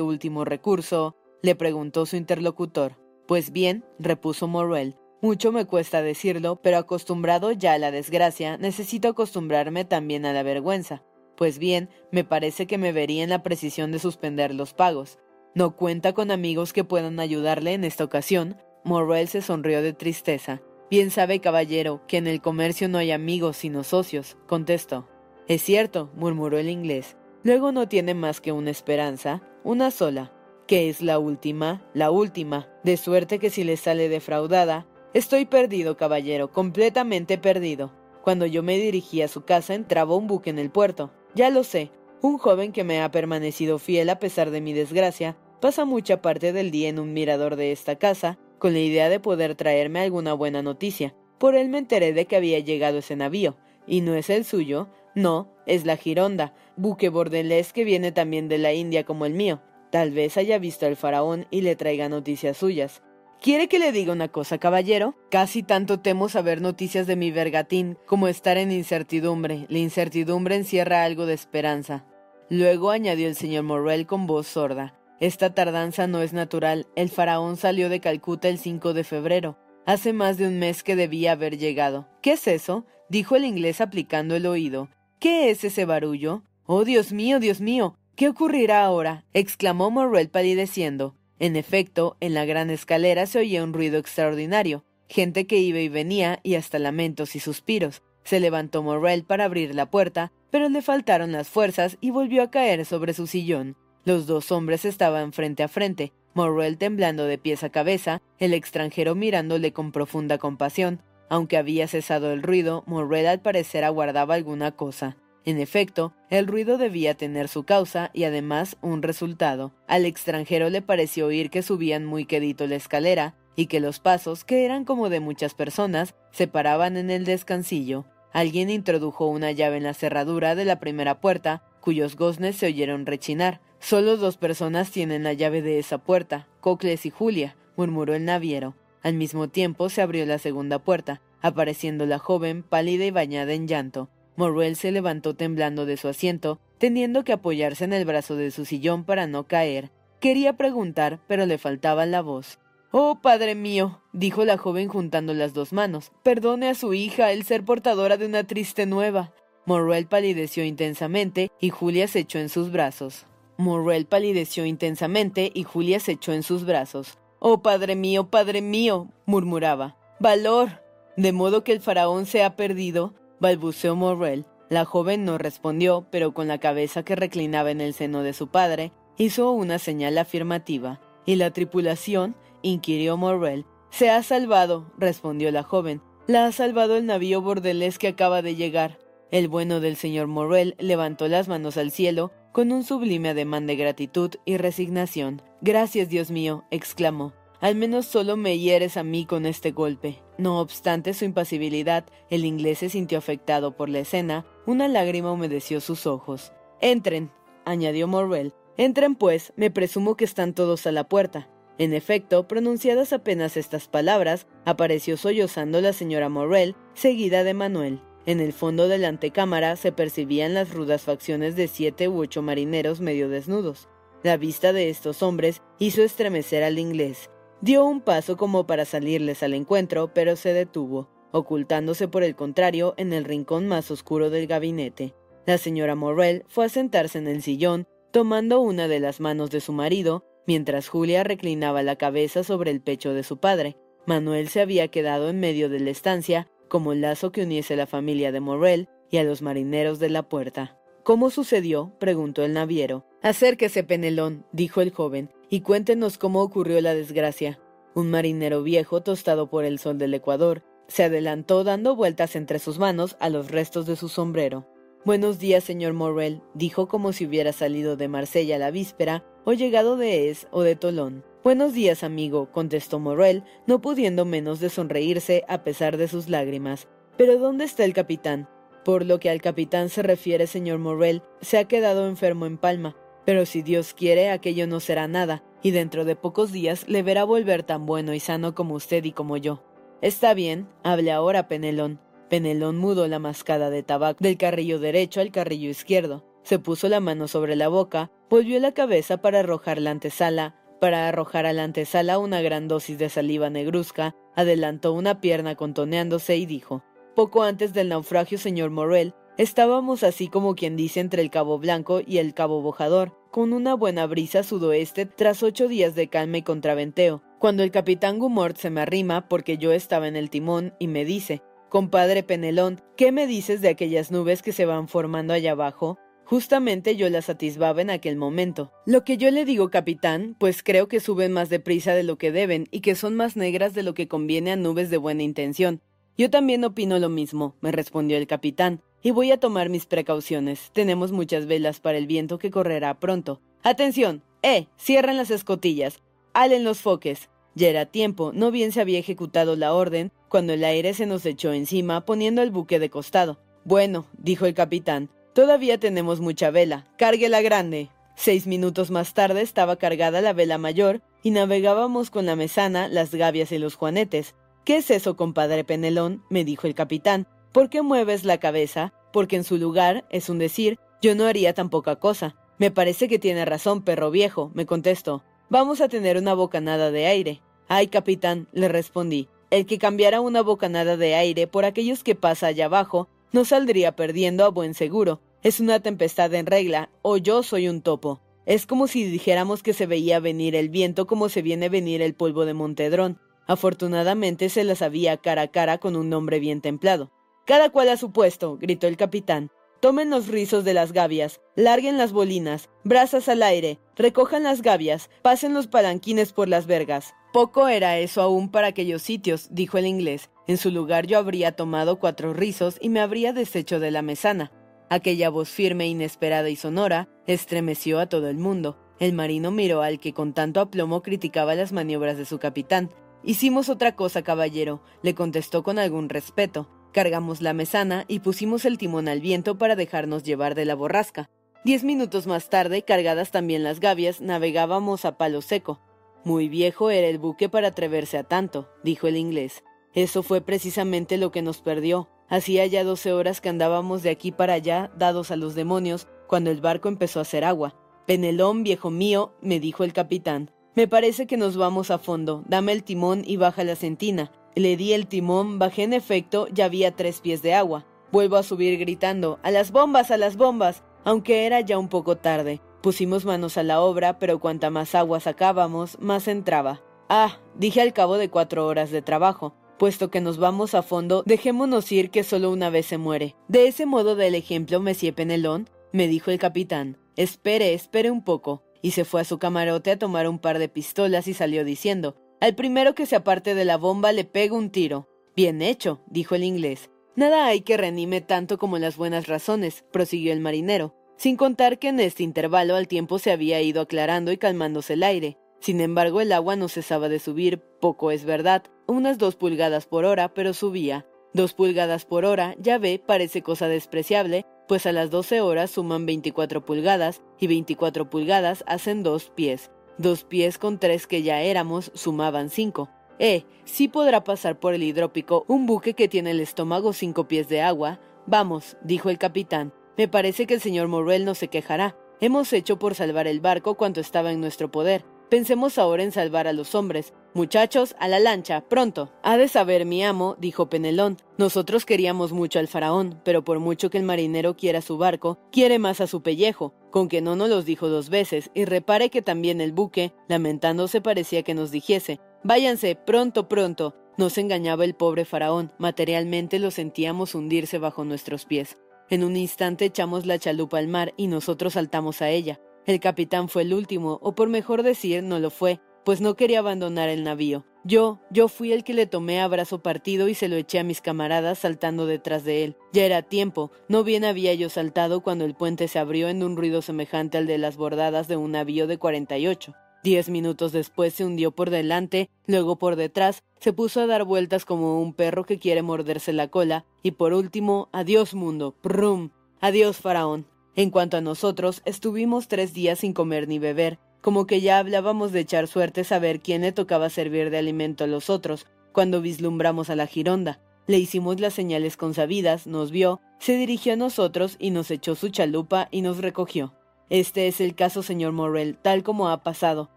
[0.00, 3.00] último recurso, le preguntó su interlocutor.
[3.26, 9.08] Pues bien, repuso Morrel, mucho me cuesta decirlo, pero acostumbrado ya a la desgracia, necesito
[9.08, 11.02] acostumbrarme también a la vergüenza.
[11.36, 15.18] Pues bien, me parece que me vería en la precisión de suspender los pagos.
[15.54, 18.56] ¿No cuenta con amigos que puedan ayudarle en esta ocasión?
[18.84, 20.62] Morrel se sonrió de tristeza.
[20.90, 25.08] Bien sabe, caballero, que en el comercio no hay amigos sino socios, contestó.
[25.48, 27.16] Es cierto, murmuró el inglés.
[27.42, 30.32] Luego no tiene más que una esperanza, una sola,
[30.66, 35.96] que es la última, la última, de suerte que si le sale defraudada, estoy perdido,
[35.96, 37.92] caballero, completamente perdido.
[38.22, 41.12] Cuando yo me dirigí a su casa entraba un buque en el puerto.
[41.36, 41.90] Ya lo sé,
[42.22, 46.54] un joven que me ha permanecido fiel a pesar de mi desgracia, pasa mucha parte
[46.54, 50.32] del día en un mirador de esta casa, con la idea de poder traerme alguna
[50.32, 51.14] buena noticia.
[51.36, 53.54] Por él me enteré de que había llegado ese navío,
[53.86, 58.56] y no es el suyo, no, es la Gironda, buque bordelés que viene también de
[58.56, 59.60] la India como el mío.
[59.90, 63.02] Tal vez haya visto al faraón y le traiga noticias suyas.
[63.40, 65.14] ¿Quiere que le diga una cosa, caballero?
[65.30, 69.66] Casi tanto temo saber noticias de mi vergatín como estar en incertidumbre.
[69.68, 72.04] La incertidumbre encierra algo de esperanza.
[72.48, 74.98] Luego añadió el señor Morrel con voz sorda.
[75.20, 76.86] Esta tardanza no es natural.
[76.94, 79.58] El faraón salió de Calcuta el 5 de febrero.
[79.84, 82.08] Hace más de un mes que debía haber llegado.
[82.22, 82.84] ¿Qué es eso?
[83.08, 84.88] dijo el inglés aplicando el oído.
[85.20, 86.42] ¿Qué es ese barullo?
[86.64, 87.96] Oh, Dios mío, Dios mío.
[88.16, 89.24] ¿Qué ocurrirá ahora?
[89.32, 91.15] exclamó Morrel palideciendo.
[91.38, 95.88] En efecto, en la gran escalera se oía un ruido extraordinario, gente que iba y
[95.88, 98.02] venía y hasta lamentos y suspiros.
[98.24, 102.50] Se levantó Morrel para abrir la puerta, pero le faltaron las fuerzas y volvió a
[102.50, 103.76] caer sobre su sillón.
[104.04, 109.14] Los dos hombres estaban frente a frente, Morrel temblando de pies a cabeza, el extranjero
[109.14, 111.02] mirándole con profunda compasión.
[111.28, 115.16] Aunque había cesado el ruido, Morrel al parecer aguardaba alguna cosa.
[115.46, 119.72] En efecto, el ruido debía tener su causa y además un resultado.
[119.86, 124.42] Al extranjero le pareció oír que subían muy quedito la escalera y que los pasos,
[124.42, 128.06] que eran como de muchas personas, se paraban en el descansillo.
[128.32, 133.06] Alguien introdujo una llave en la cerradura de la primera puerta, cuyos goznes se oyeron
[133.06, 133.60] rechinar.
[133.78, 138.74] Solo dos personas tienen la llave de esa puerta, Cocles y Julia, murmuró el naviero.
[139.00, 143.68] Al mismo tiempo se abrió la segunda puerta, apareciendo la joven, pálida y bañada en
[143.68, 144.10] llanto.
[144.36, 148.64] Morrel se levantó temblando de su asiento, teniendo que apoyarse en el brazo de su
[148.64, 149.90] sillón para no caer.
[150.20, 152.58] Quería preguntar, pero le faltaba la voz.
[152.92, 157.44] Oh, padre mío, dijo la joven juntando las dos manos, perdone a su hija el
[157.44, 159.32] ser portadora de una triste nueva.
[159.66, 163.26] Morrel palideció intensamente y Julia se echó en sus brazos.
[163.58, 167.18] Morrel palideció intensamente y Julia se echó en sus brazos.
[167.38, 169.96] Oh, padre mío, padre mío, murmuraba.
[170.20, 170.82] Valor.
[171.16, 174.46] De modo que el faraón se ha perdido, balbuceó Morrel.
[174.68, 178.48] La joven no respondió, pero con la cabeza que reclinaba en el seno de su
[178.48, 181.00] padre, hizo una señal afirmativa.
[181.24, 182.36] ¿Y la tripulación?
[182.62, 183.64] inquirió Morrel.
[183.90, 186.02] Se ha salvado, respondió la joven.
[186.26, 188.98] La ha salvado el navío bordelés que acaba de llegar.
[189.30, 193.76] El bueno del señor Morrel levantó las manos al cielo con un sublime ademán de
[193.76, 195.42] gratitud y resignación.
[195.60, 197.32] Gracias, Dios mío, exclamó.
[197.60, 200.22] Al menos solo me hieres a mí con este golpe.
[200.38, 205.80] No obstante su impasibilidad, el inglés se sintió afectado por la escena, una lágrima humedeció
[205.80, 206.52] sus ojos.
[206.80, 207.30] Entren,
[207.64, 208.52] añadió Morrel.
[208.76, 211.48] Entren, pues, me presumo que están todos a la puerta.
[211.78, 218.00] En efecto, pronunciadas apenas estas palabras, apareció sollozando la señora Morrel, seguida de Manuel.
[218.26, 222.42] En el fondo de la antecámara se percibían las rudas facciones de siete u ocho
[222.42, 223.88] marineros medio desnudos.
[224.22, 227.30] La vista de estos hombres hizo estremecer al inglés.
[227.60, 232.94] Dio un paso como para salirles al encuentro, pero se detuvo, ocultándose por el contrario
[232.96, 235.14] en el rincón más oscuro del gabinete.
[235.46, 239.60] La señora Morrel fue a sentarse en el sillón, tomando una de las manos de
[239.60, 243.76] su marido, mientras Julia reclinaba la cabeza sobre el pecho de su padre.
[244.06, 247.86] Manuel se había quedado en medio de la estancia, como el lazo que uniese la
[247.86, 250.78] familia de Morrel y a los marineros de la puerta.
[251.04, 251.92] ¿Cómo sucedió?
[252.00, 253.06] preguntó el naviero.
[253.22, 257.58] Acérquese, Penelón, dijo el joven, y cuéntenos cómo ocurrió la desgracia.
[257.94, 262.78] Un marinero viejo, tostado por el sol del Ecuador, se adelantó dando vueltas entre sus
[262.78, 264.66] manos a los restos de su sombrero.
[265.04, 269.96] Buenos días, señor Morrel, dijo como si hubiera salido de Marsella la víspera o llegado
[269.96, 271.24] de Es o de Tolón.
[271.44, 276.88] Buenos días, amigo, contestó Morrel, no pudiendo menos de sonreírse a pesar de sus lágrimas.
[277.16, 278.48] Pero ¿dónde está el capitán?
[278.84, 282.96] Por lo que al capitán se refiere, señor Morrel, se ha quedado enfermo en Palma.
[283.26, 287.24] Pero si Dios quiere, aquello no será nada, y dentro de pocos días le verá
[287.24, 289.62] volver tan bueno y sano como usted y como yo.
[290.00, 292.00] Está bien, hable ahora, Penelón.
[292.30, 296.24] Penelón mudó la mascada de tabaco del carrillo derecho al carrillo izquierdo.
[296.44, 301.08] Se puso la mano sobre la boca, volvió la cabeza para arrojar la antesala, para
[301.08, 306.46] arrojar a la antesala una gran dosis de saliva negruzca, adelantó una pierna contoneándose y
[306.46, 306.84] dijo
[307.16, 312.00] Poco antes del naufragio, señor Morrel, estábamos así como quien dice entre el Cabo Blanco
[312.06, 316.42] y el Cabo Bojador, con una buena brisa sudoeste tras ocho días de calma y
[316.42, 320.88] contraventeo, cuando el capitán Gumort se me arrima porque yo estaba en el timón y
[320.88, 325.52] me dice Compadre Penelón, ¿qué me dices de aquellas nubes que se van formando allá
[325.52, 325.98] abajo?
[326.24, 328.72] Justamente yo las atisbaba en aquel momento.
[328.84, 332.32] Lo que yo le digo, capitán, pues creo que suben más deprisa de lo que
[332.32, 335.82] deben y que son más negras de lo que conviene a nubes de buena intención.
[336.16, 340.72] Yo también opino lo mismo, me respondió el capitán, y voy a tomar mis precauciones.
[340.72, 343.40] Tenemos muchas velas para el viento que correrá pronto.
[343.62, 344.24] Atención.
[344.42, 344.66] Eh.
[344.80, 346.00] Cierren las escotillas.
[346.34, 347.30] Halen los foques.
[347.54, 351.24] Ya era tiempo, no bien se había ejecutado la orden, cuando el aire se nos
[351.24, 353.38] echó encima, poniendo el buque de costado.
[353.64, 356.88] Bueno, dijo el capitán, Todavía tenemos mucha vela.
[356.98, 357.90] Cargue la grande.
[358.16, 363.14] Seis minutos más tarde estaba cargada la vela mayor y navegábamos con la mesana, las
[363.14, 364.34] gavias y los juanetes.
[364.64, 366.24] ¿Qué es eso, compadre Penelón?
[366.28, 367.28] me dijo el capitán.
[367.56, 368.92] ¿Por qué mueves la cabeza?
[369.14, 372.36] Porque en su lugar, es un decir, Yo no haría tan poca cosa.
[372.58, 375.24] Me parece que tiene razón, perro viejo, me contestó.
[375.48, 377.40] Vamos a tener una bocanada de aire.
[377.66, 379.30] Ay, capitán, le respondí.
[379.48, 383.96] El que cambiara una bocanada de aire por aquellos que pasa allá abajo no saldría
[383.96, 385.22] perdiendo a buen seguro.
[385.42, 388.20] Es una tempestad en regla, o yo soy un topo.
[388.44, 392.12] Es como si dijéramos que se veía venir el viento como se viene venir el
[392.12, 393.18] polvo de Montedrón.
[393.46, 397.15] Afortunadamente se las había cara a cara con un hombre bien templado.
[397.46, 399.50] Cada cual a su puesto, gritó el capitán.
[399.78, 405.10] Tomen los rizos de las gavias, larguen las bolinas, brasas al aire, recojan las gavias,
[405.22, 407.14] pasen los palanquines por las vergas.
[407.32, 410.30] Poco era eso aún para aquellos sitios, dijo el inglés.
[410.48, 414.50] En su lugar yo habría tomado cuatro rizos y me habría deshecho de la mesana.
[414.88, 418.78] Aquella voz firme, inesperada y sonora estremeció a todo el mundo.
[418.98, 422.90] El marino miró al que con tanto aplomo criticaba las maniobras de su capitán.
[423.22, 426.68] Hicimos otra cosa, caballero, le contestó con algún respeto.
[426.96, 431.28] Cargamos la mesana y pusimos el timón al viento para dejarnos llevar de la borrasca.
[431.62, 435.78] Diez minutos más tarde, cargadas también las gavias, navegábamos a palo seco.
[436.24, 439.62] Muy viejo era el buque para atreverse a tanto, dijo el inglés.
[439.92, 442.08] Eso fue precisamente lo que nos perdió.
[442.30, 446.50] Hacía ya doce horas que andábamos de aquí para allá, dados a los demonios, cuando
[446.50, 447.76] el barco empezó a hacer agua.
[448.06, 450.50] Penelón, viejo mío, me dijo el capitán.
[450.74, 452.42] Me parece que nos vamos a fondo.
[452.48, 454.32] Dame el timón y baja la sentina.
[454.56, 457.84] Le di el timón, bajé en efecto, ya había tres pies de agua.
[458.10, 460.82] Vuelvo a subir gritando, ¡A las bombas, a las bombas!
[461.04, 462.62] aunque era ya un poco tarde.
[462.80, 466.82] Pusimos manos a la obra, pero cuanta más agua sacábamos, más entraba.
[467.08, 471.22] Ah, dije al cabo de cuatro horas de trabajo, puesto que nos vamos a fondo,
[471.26, 473.36] dejémonos ir que solo una vez se muere.
[473.46, 476.96] De ese modo del ejemplo, Monsieur Penelón, me dijo el capitán.
[477.14, 478.64] Espere, espere un poco.
[478.82, 482.16] Y se fue a su camarote a tomar un par de pistolas y salió diciendo,
[482.40, 485.08] al primero que se aparte de la bomba le pego un tiro.
[485.34, 486.90] Bien hecho, dijo el inglés.
[487.14, 491.88] Nada hay que renime tanto como las buenas razones, prosiguió el marinero, sin contar que
[491.88, 495.38] en este intervalo al tiempo se había ido aclarando y calmándose el aire.
[495.60, 500.04] Sin embargo, el agua no cesaba de subir, poco es verdad, unas dos pulgadas por
[500.04, 501.06] hora, pero subía.
[501.32, 506.06] Dos pulgadas por hora, ya ve, parece cosa despreciable, pues a las doce horas suman
[506.06, 509.70] veinticuatro pulgadas, y veinticuatro pulgadas hacen dos pies.
[509.98, 512.90] Dos pies con tres que ya éramos sumaban cinco.
[513.18, 517.48] Eh, sí podrá pasar por el hidrópico un buque que tiene el estómago cinco pies
[517.48, 517.98] de agua.
[518.26, 519.72] Vamos, dijo el capitán.
[519.96, 521.96] Me parece que el señor Morrel no se quejará.
[522.20, 525.04] Hemos hecho por salvar el barco cuanto estaba en nuestro poder.
[525.28, 527.12] Pensemos ahora en salvar a los hombres.
[527.34, 529.10] Muchachos, a la lancha, pronto.
[529.24, 531.16] Ha de saber mi amo, dijo Penelón.
[531.36, 535.80] Nosotros queríamos mucho al faraón, pero por mucho que el marinero quiera su barco, quiere
[535.80, 539.20] más a su pellejo, con que no nos los dijo dos veces, y repare que
[539.20, 543.96] también el buque, lamentándose, parecía que nos dijese, váyanse, pronto, pronto.
[544.16, 548.78] Nos engañaba el pobre faraón, materialmente lo sentíamos hundirse bajo nuestros pies.
[549.10, 552.60] En un instante echamos la chalupa al mar y nosotros saltamos a ella.
[552.86, 556.60] El capitán fue el último, o por mejor decir, no lo fue, pues no quería
[556.60, 557.64] abandonar el navío.
[557.82, 560.84] Yo, yo fui el que le tomé a brazo partido y se lo eché a
[560.84, 562.76] mis camaradas saltando detrás de él.
[562.92, 566.56] Ya era tiempo, no bien había yo saltado cuando el puente se abrió en un
[566.56, 569.74] ruido semejante al de las bordadas de un navío de 48.
[570.04, 574.64] Diez minutos después se hundió por delante, luego por detrás, se puso a dar vueltas
[574.64, 579.96] como un perro que quiere morderse la cola, y por último, adiós mundo, prum, adiós
[579.96, 580.46] faraón.
[580.76, 585.32] En cuanto a nosotros, estuvimos tres días sin comer ni beber, como que ya hablábamos
[585.32, 589.88] de echar suerte saber quién le tocaba servir de alimento a los otros, cuando vislumbramos
[589.88, 590.60] a la Gironda.
[590.86, 595.30] Le hicimos las señales consabidas, nos vio, se dirigió a nosotros y nos echó su
[595.30, 596.74] chalupa y nos recogió.
[597.08, 599.88] Este es el caso, señor Morrel, tal como ha pasado,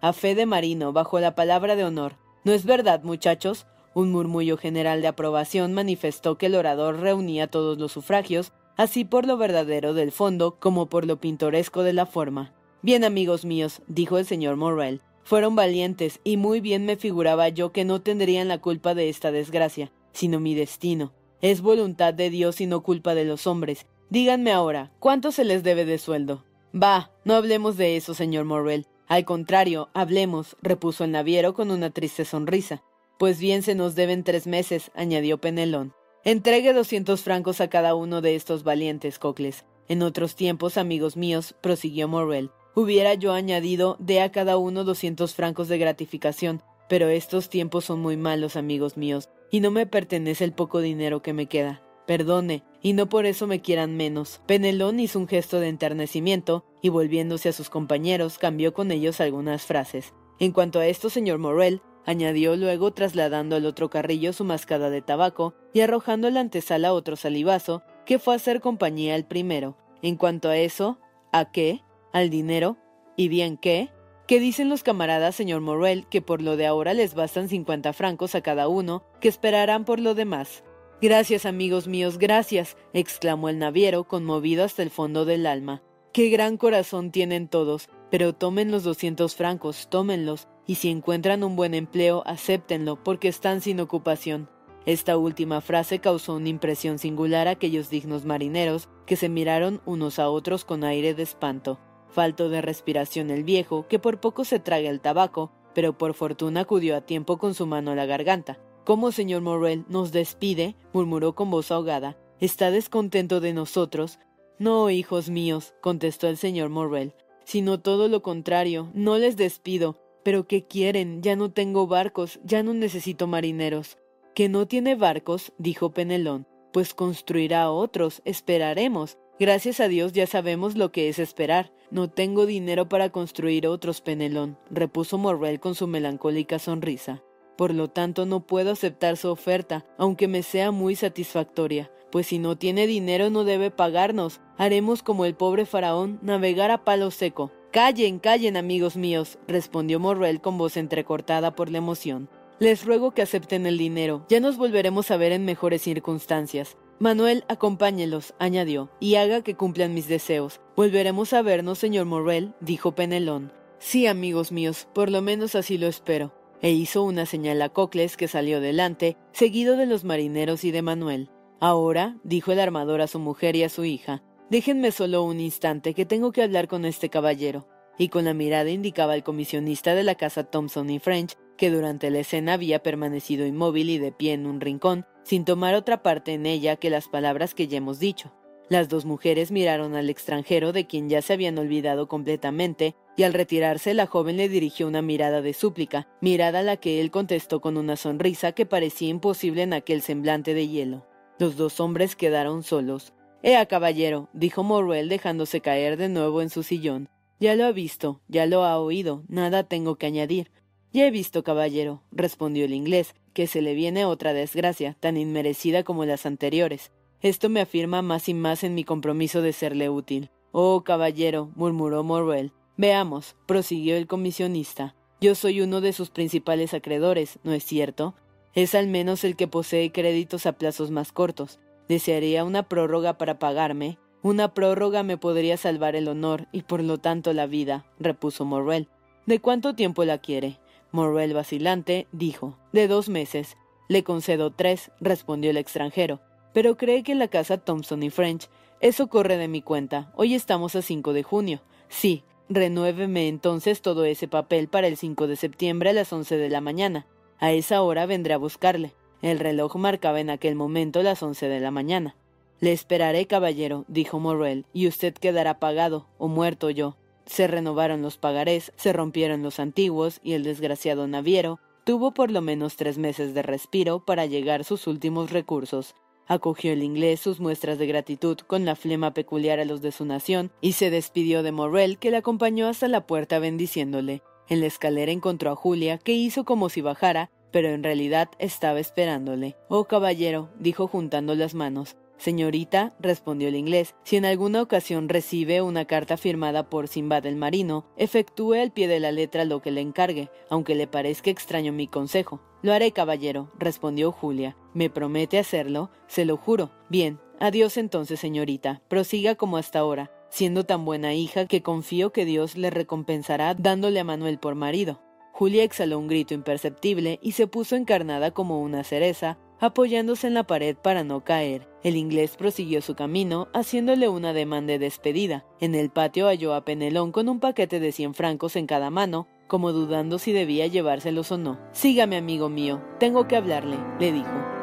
[0.00, 2.16] a fe de marino, bajo la palabra de honor.
[2.42, 3.66] ¿No es verdad, muchachos?
[3.94, 9.26] Un murmullo general de aprobación manifestó que el orador reunía todos los sufragios así por
[9.26, 12.54] lo verdadero del fondo como por lo pintoresco de la forma.
[12.82, 17.72] Bien, amigos míos, dijo el señor Morrel, fueron valientes y muy bien me figuraba yo
[17.72, 21.12] que no tendrían la culpa de esta desgracia, sino mi destino.
[21.40, 23.86] Es voluntad de Dios y no culpa de los hombres.
[24.08, 26.44] Díganme ahora, ¿cuánto se les debe de sueldo?
[26.72, 28.86] Bah, no hablemos de eso, señor Morrel.
[29.08, 32.84] Al contrario, hablemos, repuso el naviero con una triste sonrisa.
[33.18, 35.95] Pues bien se nos deben tres meses, añadió Penelón.
[36.26, 39.64] Entregue doscientos francos a cada uno de estos valientes cocles.
[39.86, 45.36] En otros tiempos, amigos míos, prosiguió Morrel, hubiera yo añadido de a cada uno doscientos
[45.36, 50.42] francos de gratificación, pero estos tiempos son muy malos, amigos míos, y no me pertenece
[50.42, 51.80] el poco dinero que me queda.
[52.08, 54.40] Perdone, y no por eso me quieran menos.
[54.46, 59.62] Penelón hizo un gesto de enternecimiento, y volviéndose a sus compañeros, cambió con ellos algunas
[59.62, 60.12] frases.
[60.40, 65.02] En cuanto a esto, señor Morrel, añadió luego trasladando al otro carrillo su mascada de
[65.02, 69.76] tabaco y arrojando la antesala otro salivazo, que fue a hacer compañía al primero.
[70.00, 71.00] En cuanto a eso,
[71.32, 71.82] ¿a qué?
[72.12, 72.78] ¿Al dinero?
[73.16, 73.90] ¿Y bien qué?
[74.26, 78.34] ¿Qué dicen los camaradas, señor Morrel, que por lo de ahora les bastan 50 francos
[78.34, 80.64] a cada uno, que esperarán por lo demás?
[81.00, 85.82] Gracias, amigos míos, gracias, exclamó el naviero, conmovido hasta el fondo del alma.
[86.12, 91.56] Qué gran corazón tienen todos, pero tomen los 200 francos, tómenlos, y si encuentran un
[91.56, 94.48] buen empleo, acéptenlo, porque están sin ocupación.
[94.84, 100.18] Esta última frase causó una impresión singular a aquellos dignos marineros, que se miraron unos
[100.18, 101.80] a otros con aire de espanto.
[102.08, 106.60] Falto de respiración el viejo, que por poco se traga el tabaco, pero por fortuna
[106.60, 108.58] acudió a tiempo con su mano a la garganta.
[108.84, 110.76] ¿Cómo, señor Morrel, nos despide?
[110.92, 112.16] murmuró con voz ahogada.
[112.38, 114.20] ¿Está descontento de nosotros?
[114.58, 117.14] No, hijos míos, contestó el señor Morrel,
[117.44, 119.98] sino todo lo contrario, no les despido.
[120.26, 121.22] Pero ¿qué quieren?
[121.22, 123.96] Ya no tengo barcos, ya no necesito marineros.
[124.34, 125.52] ¿Que no tiene barcos?
[125.56, 126.48] dijo Penelón.
[126.72, 129.18] Pues construirá otros, esperaremos.
[129.38, 131.72] Gracias a Dios ya sabemos lo que es esperar.
[131.92, 137.22] No tengo dinero para construir otros, Penelón, repuso Morrel con su melancólica sonrisa.
[137.56, 142.40] Por lo tanto, no puedo aceptar su oferta, aunque me sea muy satisfactoria, pues si
[142.40, 144.40] no tiene dinero no debe pagarnos.
[144.58, 147.52] Haremos como el pobre faraón, navegar a palo seco.
[147.76, 152.30] Callen, callen, amigos míos, respondió Morrel con voz entrecortada por la emoción.
[152.58, 154.24] Les ruego que acepten el dinero.
[154.30, 156.78] Ya nos volveremos a ver en mejores circunstancias.
[157.00, 160.62] Manuel, acompáñelos, añadió, y haga que cumplan mis deseos.
[160.74, 163.52] Volveremos a vernos, señor Morrel, dijo Penelón.
[163.78, 168.16] Sí, amigos míos, por lo menos así lo espero e hizo una señal a Cocles
[168.16, 171.28] que salió delante, seguido de los marineros y de Manuel.
[171.60, 175.94] Ahora, dijo el armador a su mujer y a su hija, déjenme solo un instante
[175.94, 177.68] que tengo que hablar con este caballero.
[177.98, 182.10] Y con la mirada indicaba al comisionista de la casa Thompson y French, que durante
[182.10, 186.34] la escena había permanecido inmóvil y de pie en un rincón, sin tomar otra parte
[186.34, 188.32] en ella que las palabras que ya hemos dicho.
[188.68, 193.32] Las dos mujeres miraron al extranjero de quien ya se habían olvidado completamente, y al
[193.32, 197.60] retirarse la joven le dirigió una mirada de súplica, mirada a la que él contestó
[197.60, 201.06] con una sonrisa que parecía imposible en aquel semblante de hielo.
[201.38, 203.12] Los dos hombres quedaron solos.
[203.42, 207.08] Ea, caballero, dijo Morrel dejándose caer de nuevo en su sillón.
[207.38, 210.50] Ya lo ha visto, ya lo ha oído, nada tengo que añadir.
[210.92, 215.84] Ya he visto, caballero, respondió el inglés, que se le viene otra desgracia, tan inmerecida
[215.84, 216.90] como las anteriores.
[217.20, 220.30] Esto me afirma más y más en mi compromiso de serle útil.
[220.52, 222.52] Oh, caballero, murmuró Morrel.
[222.78, 224.94] Veamos, prosiguió el comisionista.
[225.20, 228.14] Yo soy uno de sus principales acreedores, ¿no es cierto?
[228.54, 231.58] Es al menos el que posee créditos a plazos más cortos.
[231.88, 233.98] Desearía una prórroga para pagarme.
[234.22, 238.88] Una prórroga me podría salvar el honor y por lo tanto la vida, repuso Morrel.
[239.26, 240.58] ¿De cuánto tiempo la quiere?
[240.92, 242.58] Morrel vacilante dijo.
[242.72, 243.56] De dos meses.
[243.88, 246.20] Le concedo tres, respondió el extranjero
[246.56, 248.48] pero cree que la casa Thompson y French.
[248.80, 250.10] Eso corre de mi cuenta.
[250.16, 251.60] Hoy estamos a 5 de junio.
[251.90, 256.48] Sí, renuéveme entonces todo ese papel para el 5 de septiembre a las 11 de
[256.48, 257.06] la mañana.
[257.40, 258.94] A esa hora vendré a buscarle.
[259.22, 262.16] El reloj marcaba en aquel momento las 11 de la mañana.
[262.60, 266.96] Le esperaré, caballero, dijo Morrel, y usted quedará pagado, o muerto yo.
[267.26, 272.40] Se renovaron los pagarés, se rompieron los antiguos, y el desgraciado naviero tuvo por lo
[272.40, 275.94] menos tres meses de respiro para llegar sus últimos recursos.
[276.26, 280.04] Acogió el inglés sus muestras de gratitud con la flema peculiar a los de su
[280.04, 284.22] nación y se despidió de Morrel, que le acompañó hasta la puerta bendiciéndole.
[284.48, 288.80] En la escalera encontró a Julia, que hizo como si bajara, pero en realidad estaba
[288.80, 289.56] esperándole.
[289.68, 295.62] Oh caballero, dijo juntando las manos, Señorita, respondió el inglés, si en alguna ocasión recibe
[295.62, 299.70] una carta firmada por Simbad el Marino, efectúe al pie de la letra lo que
[299.70, 302.42] le encargue, aunque le parezca extraño mi consejo.
[302.60, 304.54] Lo haré, caballero, respondió Julia.
[304.74, 305.88] ¿Me promete hacerlo?
[306.08, 306.72] Se lo juro.
[306.90, 308.82] Bien, adiós entonces, señorita.
[308.88, 313.98] Prosiga como hasta ahora, siendo tan buena hija que confío que Dios le recompensará dándole
[313.98, 315.00] a Manuel por marido.
[315.38, 320.44] Julia exhaló un grito imperceptible y se puso encarnada como una cereza, apoyándose en la
[320.44, 321.68] pared para no caer.
[321.82, 325.44] El inglés prosiguió su camino, haciéndole una demanda de despedida.
[325.60, 329.28] En el patio halló a Penelón con un paquete de cien francos en cada mano,
[329.46, 331.60] como dudando si debía llevárselos o no.
[331.72, 334.55] Sígame, amigo mío, tengo que hablarle, le dijo.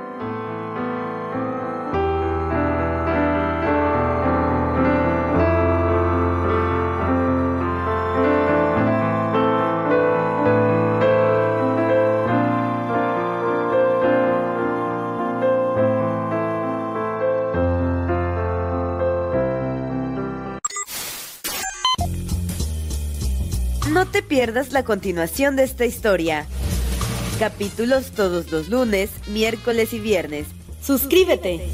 [24.34, 26.47] Pierdas la continuación de esta historia.
[27.38, 30.47] Capítulos todos los lunes, miércoles y viernes.
[30.81, 31.69] Suscríbete.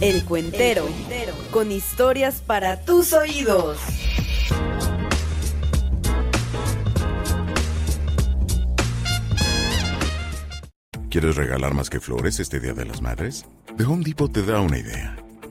[0.00, 0.84] El Cuentero,
[1.52, 3.78] con historias para tus oídos.
[11.10, 13.46] ¿Quieres regalar más que flores este Día de las Madres?
[13.76, 15.23] The Home Depot te da una idea.